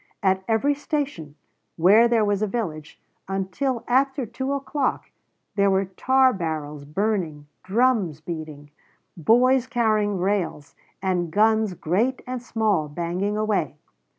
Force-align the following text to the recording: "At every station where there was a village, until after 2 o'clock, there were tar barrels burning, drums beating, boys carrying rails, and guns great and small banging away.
"At 0.23 0.43
every 0.47 0.73
station 0.73 1.35
where 1.75 2.07
there 2.07 2.25
was 2.25 2.41
a 2.41 2.47
village, 2.47 2.99
until 3.27 3.83
after 3.87 4.25
2 4.25 4.51
o'clock, 4.53 5.11
there 5.55 5.69
were 5.69 5.85
tar 5.85 6.33
barrels 6.33 6.85
burning, 6.85 7.45
drums 7.61 8.19
beating, 8.19 8.71
boys 9.15 9.67
carrying 9.67 10.17
rails, 10.17 10.73
and 11.03 11.29
guns 11.29 11.75
great 11.75 12.23
and 12.25 12.41
small 12.41 12.87
banging 12.89 13.37
away. 13.37 13.77